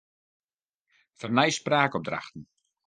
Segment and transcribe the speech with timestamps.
[1.13, 2.47] Fernij spraakopdrachten.